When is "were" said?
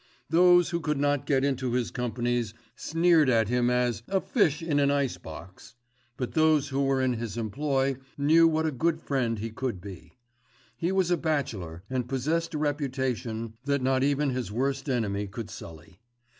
6.83-6.99